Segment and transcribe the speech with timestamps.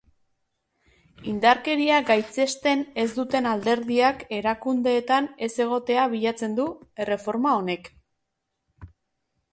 [1.33, 6.67] Indarkeria gaitzesten ez duten alderdiak erakundeetan ez egotea bilatzen du
[7.07, 7.93] erreforma honek.